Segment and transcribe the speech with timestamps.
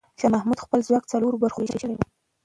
[0.19, 2.01] شاه محمود خپل ځواک څلور برخو ته وېشلی و.